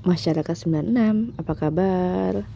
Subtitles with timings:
[0.00, 2.48] Masyarakat 96, apa kabar?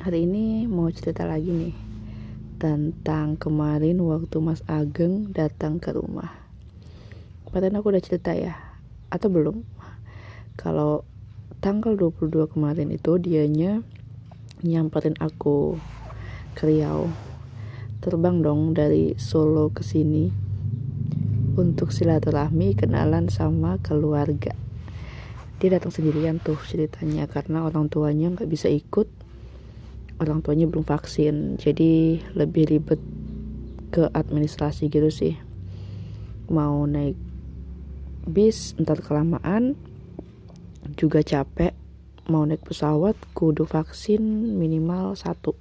[0.00, 1.76] Hari ini mau cerita lagi nih
[2.56, 6.32] Tentang kemarin waktu Mas Ageng datang ke rumah
[7.44, 8.56] Kemarin aku udah cerita ya
[9.12, 9.60] Atau belum?
[10.56, 11.04] Kalau
[11.60, 13.84] tanggal 22 kemarin itu dianya
[14.64, 15.76] nyamperin aku
[16.56, 17.12] ke Riau
[18.00, 20.32] Terbang dong dari Solo ke sini
[21.52, 24.56] untuk silaturahmi kenalan sama keluarga
[25.62, 29.06] dia datang sendirian tuh ceritanya karena orang tuanya nggak bisa ikut.
[30.18, 32.98] Orang tuanya belum vaksin jadi lebih ribet
[33.94, 35.38] ke administrasi gitu sih.
[36.50, 37.14] Mau naik
[38.26, 39.78] bis entar kelamaan
[40.98, 41.78] juga capek.
[42.26, 44.18] Mau naik pesawat kudu vaksin
[44.58, 45.54] minimal satu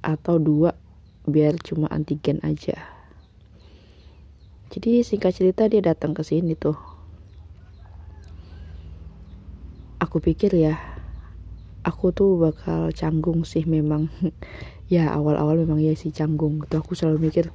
[0.00, 0.72] atau dua
[1.28, 2.80] biar cuma antigen aja.
[4.72, 6.95] Jadi singkat cerita dia datang ke sini tuh
[10.00, 10.76] aku pikir ya
[11.86, 14.10] aku tuh bakal canggung sih memang.
[14.86, 17.50] Ya awal-awal memang ya sih canggung tuh aku selalu mikir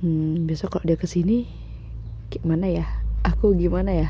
[0.00, 1.44] hmm, besok kalau dia ke sini
[2.32, 2.88] gimana ya?
[3.28, 4.08] Aku gimana ya?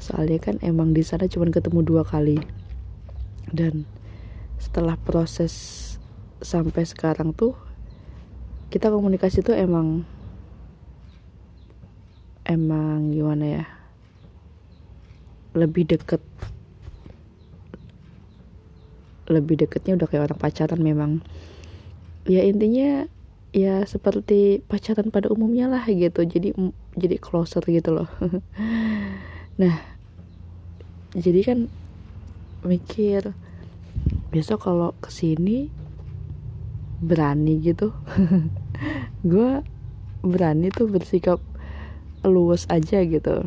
[0.00, 2.40] Soalnya kan emang di sana cuma ketemu dua kali.
[3.52, 3.84] Dan
[4.56, 5.52] setelah proses
[6.40, 7.52] sampai sekarang tuh
[8.72, 10.08] kita komunikasi tuh emang
[12.48, 13.77] emang gimana ya
[15.58, 16.22] lebih deket.
[19.28, 21.12] Lebih deketnya udah kayak orang pacaran memang.
[22.24, 23.10] Ya intinya
[23.50, 26.22] ya seperti pacaran pada umumnya lah gitu.
[26.22, 26.54] Jadi
[26.94, 28.08] jadi closer gitu loh.
[29.58, 29.74] Nah
[31.18, 31.58] jadi kan
[32.62, 33.34] mikir
[34.30, 35.66] besok kalau ke sini
[37.02, 37.90] berani gitu.
[39.26, 39.66] Gue
[40.22, 41.42] berani tuh bersikap
[42.26, 43.46] luwes aja gitu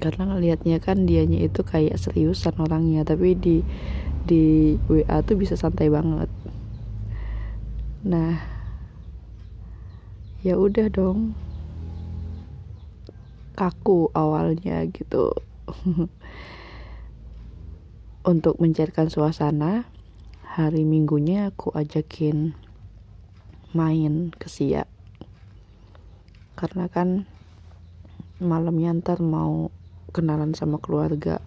[0.00, 3.60] karena ngelihatnya kan dianya itu kayak seriusan orangnya tapi di
[4.24, 6.32] di WA tuh bisa santai banget.
[8.08, 8.40] Nah
[10.40, 11.36] ya udah dong.
[13.54, 15.36] Kaku awalnya gitu.
[18.32, 19.84] Untuk mencairkan suasana
[20.42, 22.56] hari minggunya aku ajakin
[23.70, 24.90] main ke siap
[26.60, 27.24] karena kan
[28.36, 29.72] malamnya ntar mau
[30.10, 31.38] kenalan sama keluarga.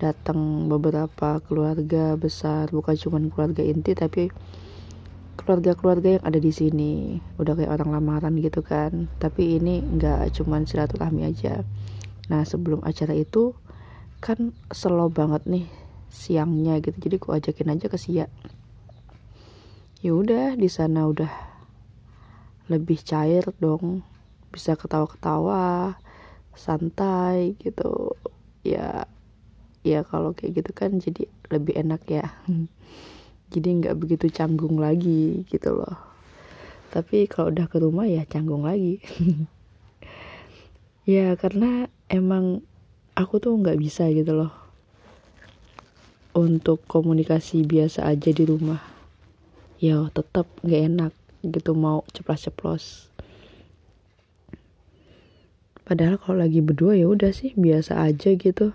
[0.00, 4.28] Datang beberapa keluarga besar bukan cuma keluarga inti tapi
[5.38, 7.20] keluarga-keluarga yang ada di sini.
[7.38, 9.06] Udah kayak orang lamaran gitu kan.
[9.20, 11.62] Tapi ini nggak cuma silaturahmi aja.
[12.32, 13.52] Nah sebelum acara itu
[14.24, 15.66] kan slow banget nih
[16.08, 16.96] siangnya gitu.
[16.96, 18.26] Jadi aku ajakin aja ke Sia.
[20.04, 21.32] Ya udah di sana udah
[22.68, 24.00] lebih cair dong.
[24.48, 25.98] Bisa ketawa-ketawa
[26.56, 28.16] santai gitu.
[28.64, 29.06] Ya
[29.84, 32.26] ya kalau kayak gitu kan jadi lebih enak ya.
[33.54, 35.94] Jadi nggak begitu canggung lagi gitu loh.
[36.90, 38.98] Tapi kalau udah ke rumah ya canggung lagi.
[41.04, 42.64] Ya karena emang
[43.12, 44.48] aku tuh nggak bisa gitu loh
[46.32, 48.80] untuk komunikasi biasa aja di rumah.
[49.76, 51.12] Ya tetap nggak enak
[51.44, 53.13] gitu mau ceplos-ceplos
[55.84, 58.72] padahal kalau lagi berdua ya udah sih biasa aja gitu.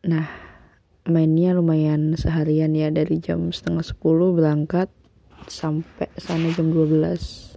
[0.00, 0.26] Nah
[1.04, 4.88] mainnya lumayan seharian ya dari jam setengah sepuluh berangkat
[5.48, 7.50] sampai sana jam 12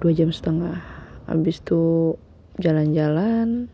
[0.00, 0.78] dua jam setengah.
[1.26, 2.14] Habis itu
[2.62, 3.68] jalan-jalan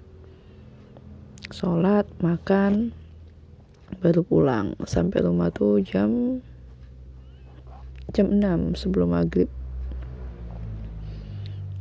[1.52, 2.96] sholat makan
[4.00, 4.74] baru pulang.
[4.88, 6.40] Sampai rumah tuh jam
[8.12, 9.48] jam 6 sebelum maghrib.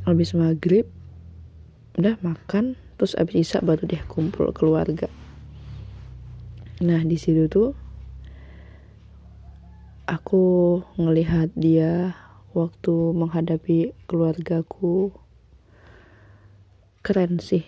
[0.08, 0.88] Habis maghrib
[2.00, 5.12] udah makan terus habis isak baru deh kumpul keluarga.
[6.82, 7.76] Nah di situ tuh
[10.08, 12.16] aku ngelihat dia
[12.56, 15.12] waktu menghadapi keluargaku.
[17.04, 17.66] Keren sih.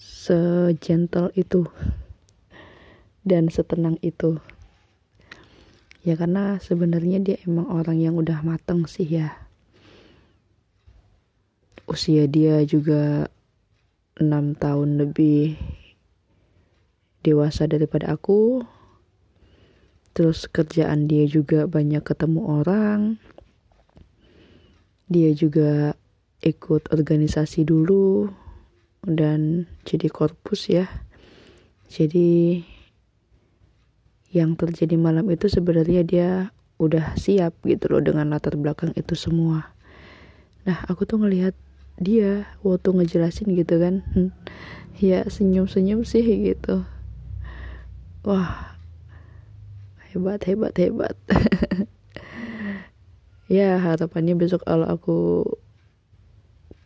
[0.00, 1.68] Segentle itu
[3.20, 4.40] dan setenang itu
[6.00, 9.36] ya karena sebenarnya dia emang orang yang udah mateng sih ya.
[11.84, 13.26] Usia dia juga
[14.20, 15.58] enam tahun lebih
[17.26, 18.64] dewasa daripada aku.
[20.10, 23.00] Terus kerjaan dia juga banyak ketemu orang.
[25.10, 25.94] Dia juga
[26.40, 28.30] ikut organisasi dulu
[29.04, 30.86] dan jadi korpus ya.
[31.90, 32.62] Jadi
[34.30, 36.28] yang terjadi malam itu sebenarnya dia
[36.78, 39.74] udah siap gitu loh dengan latar belakang itu semua.
[40.64, 41.52] Nah aku tuh ngelihat
[42.00, 44.06] dia waktu ngejelasin gitu kan
[44.96, 46.86] ya senyum-senyum sih gitu.
[48.22, 48.78] Wah
[50.14, 51.14] hebat hebat hebat.
[53.50, 55.42] Ya harapannya besok kalau aku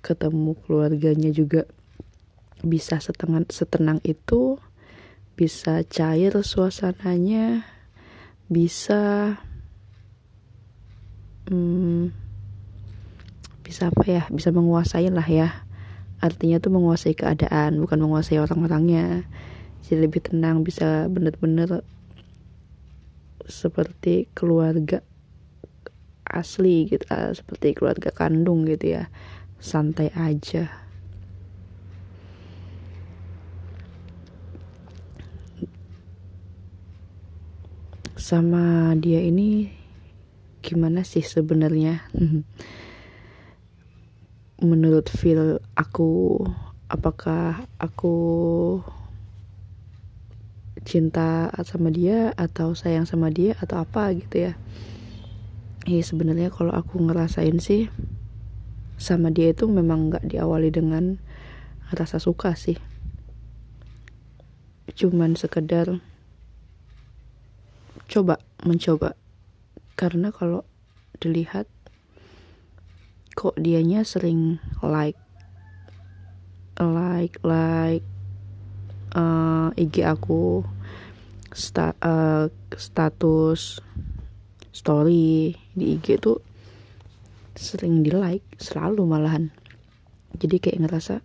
[0.00, 1.68] ketemu keluarganya juga
[2.64, 4.56] bisa setengah setenang itu
[5.34, 7.66] bisa cair suasananya.
[8.46, 9.34] Bisa
[11.50, 12.14] hmm,
[13.66, 14.22] bisa apa ya?
[14.30, 15.66] Bisa menguasai lah ya.
[16.22, 19.26] Artinya tuh menguasai keadaan bukan menguasai orang-orangnya.
[19.84, 21.84] Jadi lebih tenang bisa bener-bener
[23.44, 25.04] seperti keluarga
[26.24, 29.10] asli gitu ah, seperti keluarga kandung gitu ya.
[29.58, 30.83] Santai aja
[38.24, 39.68] sama dia ini
[40.64, 42.08] gimana sih sebenarnya?
[44.64, 46.40] Menurut feel aku
[46.88, 48.16] apakah aku
[50.88, 54.52] cinta sama dia atau sayang sama dia atau apa gitu ya?
[55.84, 57.92] Ya sebenarnya kalau aku ngerasain sih
[58.96, 61.20] sama dia itu memang nggak diawali dengan
[61.92, 62.80] rasa suka sih.
[64.96, 66.00] Cuman sekedar
[68.08, 69.16] coba mencoba.
[69.94, 70.66] Karena kalau
[71.22, 71.70] dilihat
[73.34, 75.18] kok dianya sering like
[76.78, 78.06] like like
[79.14, 80.66] uh, eh, IG aku
[81.54, 83.78] sta, uh, status
[84.74, 86.42] story di IG tuh
[87.54, 89.54] sering di like selalu malahan.
[90.34, 91.22] Jadi kayak ngerasa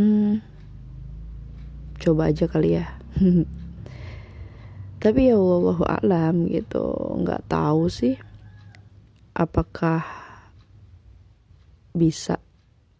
[0.00, 0.40] hmm
[2.00, 2.88] coba aja kali ya
[5.00, 6.92] tapi ya Allah alam gitu.
[7.24, 8.20] Nggak tahu sih
[9.32, 10.04] apakah
[11.96, 12.36] bisa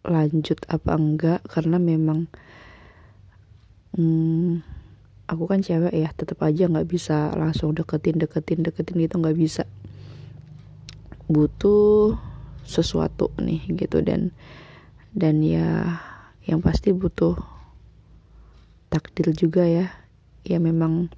[0.01, 1.45] lanjut apa enggak.
[1.45, 2.25] Karena memang
[3.93, 4.65] hmm,
[5.29, 9.21] aku kan cewek ya tetap aja nggak bisa langsung deketin deketin deketin gitu.
[9.21, 9.63] Nggak bisa.
[11.29, 12.17] Butuh
[12.65, 14.01] sesuatu nih gitu.
[14.01, 14.33] Dan
[15.13, 16.01] dan ya
[16.49, 17.37] yang pasti butuh
[18.89, 19.93] takdir juga ya.
[20.41, 21.13] Ya memang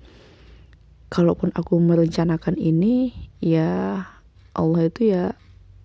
[1.13, 4.01] kalaupun aku merencanakan ini ya
[4.57, 5.38] Allah itu ya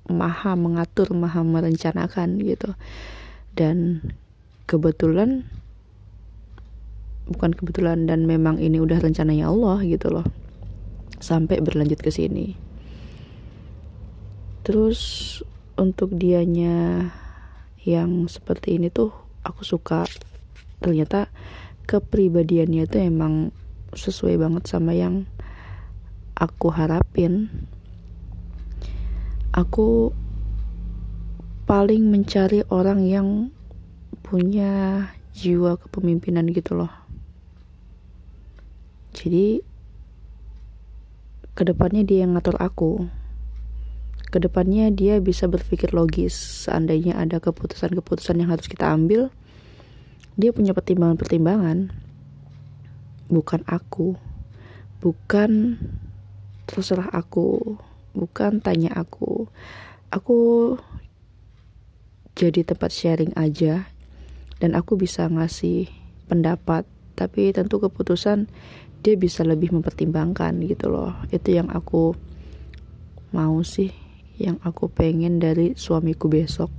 [0.08, 2.72] maha mengatur, maha merencanakan gitu.
[3.52, 4.00] Dan
[4.64, 5.44] kebetulan
[7.28, 10.24] bukan kebetulan dan memang ini udah rencananya Allah gitu loh.
[11.20, 12.56] Sampai berlanjut ke sini.
[14.64, 15.00] Terus
[15.76, 17.12] untuk dianya
[17.84, 19.12] yang seperti ini tuh
[19.44, 20.08] aku suka
[20.80, 21.28] ternyata
[21.84, 23.52] kepribadiannya tuh emang
[23.94, 25.24] sesuai banget sama yang
[26.36, 27.48] aku harapin.
[29.52, 30.12] Aku
[31.64, 33.28] paling mencari orang yang
[34.24, 36.92] punya jiwa kepemimpinan gitu loh.
[39.16, 39.64] Jadi
[41.52, 43.08] ke depannya dia yang ngatur aku.
[44.28, 46.36] Ke depannya dia bisa berpikir logis.
[46.68, 49.32] Seandainya ada keputusan-keputusan yang harus kita ambil
[50.38, 51.90] dia punya pertimbangan-pertimbangan
[53.28, 54.16] bukan aku.
[54.98, 55.78] Bukan
[56.66, 57.78] terserah aku.
[58.16, 59.46] Bukan tanya aku.
[60.10, 60.38] Aku
[62.34, 63.86] jadi tempat sharing aja.
[64.58, 65.86] Dan aku bisa ngasih
[66.26, 66.88] pendapat.
[67.14, 68.50] Tapi tentu keputusan
[68.98, 71.14] dia bisa lebih mempertimbangkan gitu loh.
[71.30, 72.16] Itu yang aku
[73.30, 73.94] mau sih.
[74.38, 76.70] Yang aku pengen dari suamiku besok.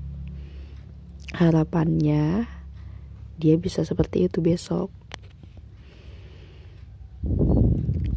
[1.29, 2.49] Harapannya
[3.39, 4.98] dia bisa seperti itu besok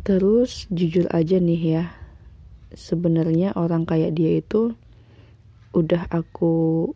[0.03, 1.85] terus jujur aja nih ya
[2.75, 4.75] sebenarnya orang kayak dia itu
[5.73, 6.89] udah aku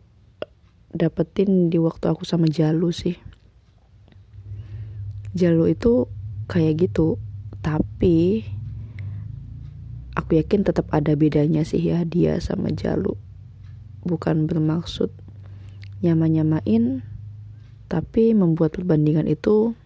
[0.93, 3.17] dapetin di waktu aku sama Jalu sih.
[5.37, 6.09] Jalu itu
[6.49, 7.21] kayak gitu,
[7.61, 8.41] tapi
[10.17, 13.13] aku yakin tetap ada bedanya sih ya dia sama Jalu.
[14.01, 15.13] Bukan bermaksud
[16.01, 17.05] nyama-nyamain,
[17.85, 19.77] tapi membuat perbandingan itu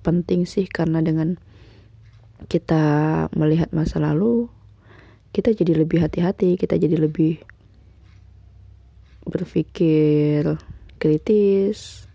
[0.00, 1.36] penting sih karena dengan
[2.48, 4.48] kita melihat masa lalu
[5.30, 7.44] kita jadi lebih hati-hati kita jadi lebih
[9.28, 10.56] berpikir
[10.96, 12.10] kritis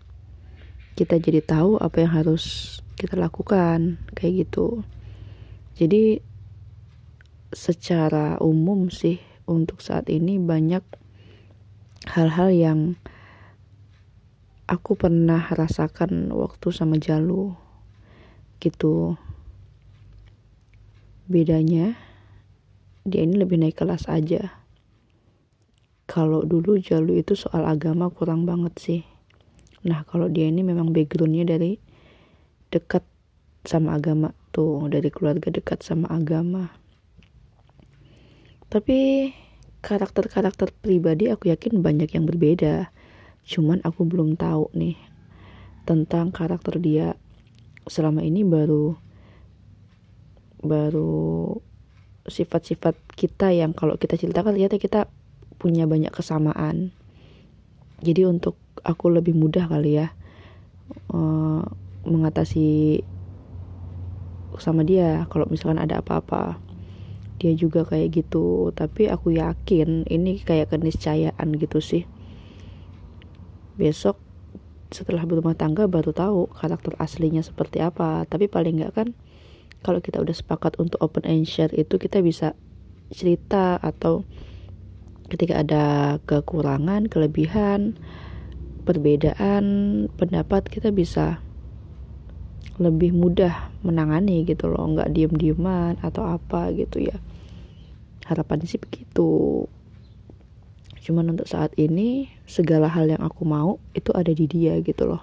[0.96, 4.80] kita jadi tahu apa yang harus kita lakukan kayak gitu.
[5.76, 6.24] Jadi
[7.52, 10.80] secara umum sih untuk saat ini banyak
[12.08, 12.80] hal-hal yang
[14.64, 17.52] aku pernah rasakan waktu sama Jalu
[18.60, 19.20] gitu.
[21.26, 21.98] Bedanya
[23.06, 24.62] dia ini lebih naik kelas aja.
[26.06, 29.02] Kalau dulu Jalu itu soal agama kurang banget sih.
[29.86, 31.78] Nah kalau dia ini memang backgroundnya dari
[32.70, 33.06] dekat
[33.66, 36.70] sama agama tuh dari keluarga dekat sama agama.
[38.66, 39.30] Tapi
[39.82, 42.90] karakter-karakter pribadi aku yakin banyak yang berbeda.
[43.46, 44.98] Cuman aku belum tahu nih
[45.86, 47.14] tentang karakter dia
[47.86, 48.98] selama ini baru
[50.66, 51.54] baru
[52.26, 55.00] sifat-sifat kita yang kalau kita ceritakan ternyata kita
[55.56, 56.90] punya banyak kesamaan.
[58.02, 60.12] Jadi untuk aku lebih mudah kali ya
[61.14, 61.62] uh,
[62.04, 63.00] mengatasi
[64.58, 65.24] sama dia.
[65.30, 66.58] Kalau misalkan ada apa-apa
[67.38, 68.74] dia juga kayak gitu.
[68.74, 72.04] Tapi aku yakin ini kayak keniscayaan gitu sih.
[73.78, 74.25] Besok
[74.90, 78.24] setelah berumah tangga baru tahu karakter aslinya seperti apa.
[78.26, 79.08] Tapi paling nggak kan
[79.82, 82.54] kalau kita udah sepakat untuk open and share itu kita bisa
[83.10, 84.26] cerita atau
[85.30, 85.84] ketika ada
[86.26, 87.98] kekurangan kelebihan
[88.86, 89.64] perbedaan
[90.14, 91.42] pendapat kita bisa
[92.78, 94.86] lebih mudah menangani gitu loh.
[94.86, 97.18] Nggak diem dieman atau apa gitu ya.
[98.26, 99.64] Harapan sih begitu
[101.06, 105.22] cuman untuk saat ini segala hal yang aku mau itu ada di dia gitu loh.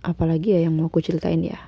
[0.00, 1.60] Apalagi ya yang mau aku ceritain ya.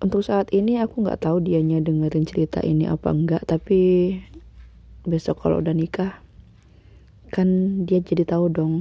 [0.00, 4.16] Untuk saat ini aku nggak tahu dianya dengerin cerita ini apa enggak tapi
[5.04, 6.24] besok kalau udah nikah
[7.32, 7.48] kan
[7.88, 8.74] dia jadi tahu dong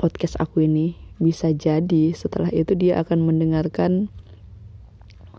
[0.00, 4.10] podcast aku ini bisa jadi setelah itu dia akan mendengarkan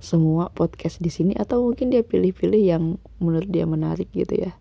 [0.03, 2.83] semua podcast di sini atau mungkin dia pilih-pilih yang
[3.23, 4.51] menurut dia menarik gitu ya.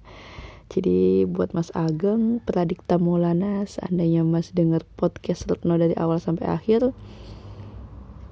[0.70, 6.94] Jadi buat Mas Ageng, Pradikta Maulana, seandainya Mas dengar podcast Retno dari awal sampai akhir,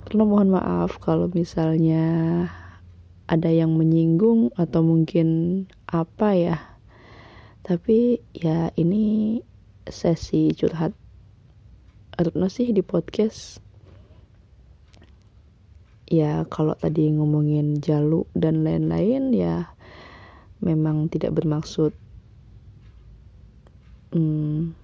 [0.08, 2.46] Retno mohon maaf kalau misalnya
[3.30, 6.58] ada yang menyinggung atau mungkin apa ya
[7.62, 9.38] tapi ya ini
[9.86, 10.90] sesi curhat
[12.18, 13.62] Retno sih di podcast
[16.10, 19.70] ya kalau tadi ngomongin jalu dan lain-lain ya
[20.58, 21.94] memang tidak bermaksud
[24.10, 24.74] hmm,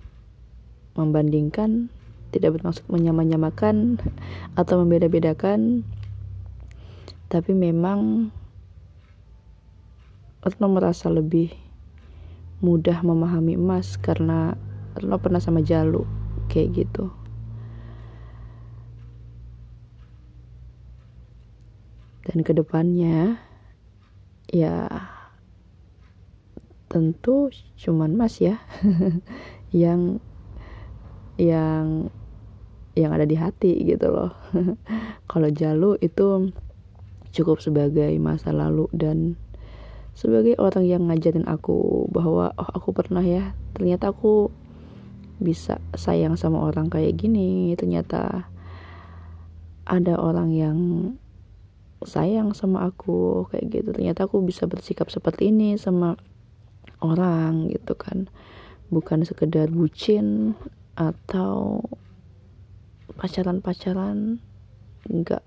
[0.94, 1.90] membandingkan
[2.30, 3.98] tidak bermaksud menyamakan
[4.54, 5.82] atau membeda-bedakan
[7.26, 8.30] tapi memang
[10.46, 11.50] Retno merasa lebih
[12.62, 14.54] mudah memahami emas karena
[15.02, 16.06] lo pernah sama Jalu
[16.46, 17.10] kayak gitu
[22.26, 23.38] dan ke depannya
[24.50, 24.90] ya
[26.90, 28.58] tentu cuman Mas ya
[29.74, 30.18] yang
[31.38, 32.10] yang
[32.96, 34.32] yang ada di hati gitu loh.
[35.30, 36.50] Kalau Jalu itu
[37.36, 39.36] cukup sebagai masa lalu dan
[40.16, 44.48] sebagai orang yang ngajarin aku bahwa oh aku pernah ya ternyata aku
[45.36, 48.48] bisa sayang sama orang kayak gini ternyata
[49.84, 50.78] ada orang yang
[52.04, 53.88] sayang sama aku kayak gitu.
[53.96, 56.20] Ternyata aku bisa bersikap seperti ini sama
[57.00, 58.28] orang gitu kan.
[58.92, 60.58] Bukan sekedar bucin
[60.96, 61.80] atau
[63.16, 64.42] pacaran-pacaran
[65.08, 65.42] enggak.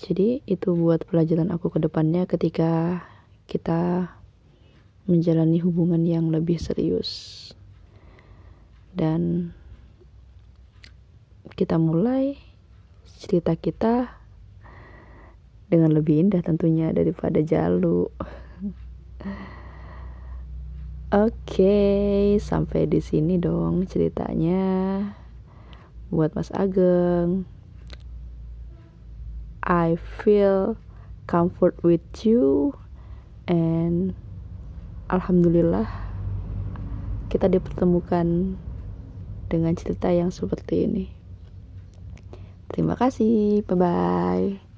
[0.00, 3.04] Jadi itu buat pelajaran aku ke depannya ketika
[3.50, 4.14] kita
[5.10, 7.52] menjalani hubungan yang lebih serius.
[8.94, 9.52] Dan
[11.58, 12.38] kita mulai
[13.20, 14.19] cerita kita
[15.70, 18.10] dengan lebih indah tentunya daripada Jalu.
[21.10, 25.02] Oke, okay, sampai di sini dong ceritanya
[26.10, 27.46] buat Mas Ageng.
[29.62, 30.78] I feel
[31.30, 32.74] comfort with you
[33.46, 34.18] and
[35.06, 35.86] alhamdulillah
[37.30, 38.58] kita dipertemukan
[39.46, 41.06] dengan cerita yang seperti ini.
[42.70, 44.69] Terima kasih, bye bye.